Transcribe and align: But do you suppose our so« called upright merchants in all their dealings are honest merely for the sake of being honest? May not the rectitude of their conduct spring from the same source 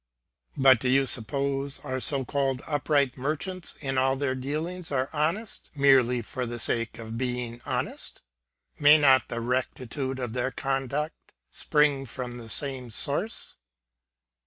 But 0.57 0.79
do 0.79 0.89
you 0.89 1.05
suppose 1.05 1.79
our 1.85 1.99
so« 1.99 2.25
called 2.25 2.63
upright 2.65 3.19
merchants 3.19 3.75
in 3.81 3.99
all 3.99 4.15
their 4.15 4.33
dealings 4.33 4.91
are 4.91 5.11
honest 5.13 5.69
merely 5.75 6.23
for 6.23 6.47
the 6.47 6.57
sake 6.57 6.97
of 6.97 7.19
being 7.19 7.61
honest? 7.67 8.23
May 8.79 8.97
not 8.97 9.27
the 9.27 9.41
rectitude 9.41 10.17
of 10.17 10.33
their 10.33 10.49
conduct 10.49 11.33
spring 11.51 12.07
from 12.07 12.37
the 12.39 12.49
same 12.49 12.89
source 12.89 13.57